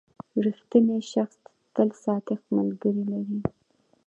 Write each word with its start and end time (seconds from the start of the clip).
•رښتینی 0.45 0.99
شخص 1.13 1.37
تل 1.75 1.89
صادق 2.03 2.39
ملګري 2.55 3.03
لري. 3.11 3.39